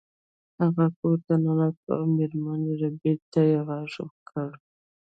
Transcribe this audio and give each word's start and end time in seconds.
هغه 0.61 0.85
کور 0.99 1.17
ته 1.25 1.33
ننوت 1.43 1.79
او 1.95 2.01
میرمن 2.15 2.61
ربیټ 2.81 3.19
ته 3.33 3.41
یې 3.49 3.59
غږ 3.67 3.93
کړ 4.29 4.49